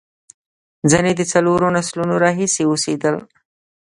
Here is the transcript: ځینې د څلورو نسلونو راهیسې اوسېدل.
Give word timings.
ځینې 0.91 1.11
د 1.15 1.21
څلورو 1.31 1.67
نسلونو 1.77 2.13
راهیسې 2.23 2.63
اوسېدل. 2.67 3.15